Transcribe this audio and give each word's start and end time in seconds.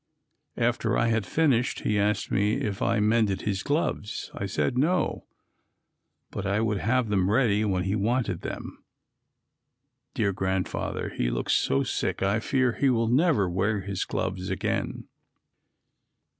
After 0.57 0.97
I 0.97 1.09
had 1.09 1.27
finished 1.27 1.81
he 1.81 1.99
asked 1.99 2.31
me 2.31 2.55
if 2.55 2.81
I 2.81 2.95
had 2.95 3.03
mended 3.03 3.41
his 3.43 3.61
gloves. 3.61 4.31
I 4.33 4.47
said 4.47 4.75
no, 4.75 5.27
but 6.31 6.43
I 6.47 6.59
would 6.59 6.79
have 6.79 7.09
them 7.09 7.29
ready 7.29 7.63
when 7.65 7.83
he 7.83 7.95
wanted 7.95 8.41
them. 8.41 8.83
Dear 10.15 10.33
Grandfather! 10.33 11.09
he 11.09 11.29
looks 11.29 11.53
so 11.53 11.83
sick 11.83 12.23
I 12.23 12.39
fear 12.39 12.71
he 12.71 12.89
will 12.89 13.09
never 13.09 13.47
wear 13.47 13.81
his 13.81 14.03
gloves 14.03 14.49
again. 14.49 15.03